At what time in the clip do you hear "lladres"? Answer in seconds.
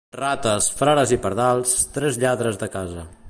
2.25-2.61